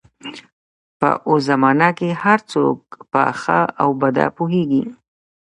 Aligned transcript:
په 0.99 1.09
اوس 1.27 1.41
زمانه 1.49 1.89
کې 1.97 2.09
هر 2.23 2.39
څوک 2.51 2.79
په 3.11 3.21
ښه 3.41 3.59
او 3.81 3.89
بده 4.01 4.25
پوهېږي. 4.37 4.83